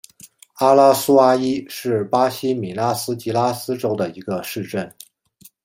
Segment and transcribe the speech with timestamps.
[0.55, 4.91] 阿拉苏阿伊是巴西米纳斯吉拉斯州的一个市镇。